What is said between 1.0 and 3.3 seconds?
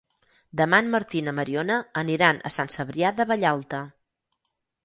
i na Mariona aniran a Sant Cebrià de